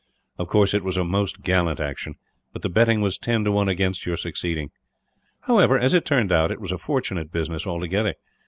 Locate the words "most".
1.03-1.43